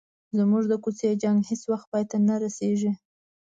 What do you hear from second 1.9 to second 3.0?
پای ته نه رسيږي.